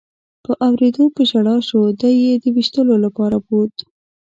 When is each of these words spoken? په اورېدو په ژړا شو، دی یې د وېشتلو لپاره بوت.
په 0.45 0.51
اورېدو 0.67 1.03
په 1.15 1.21
ژړا 1.29 1.57
شو، 1.67 1.81
دی 1.99 2.13
یې 2.25 2.33
د 2.43 2.45
وېشتلو 2.55 2.95
لپاره 3.05 3.37
بوت. 3.45 3.75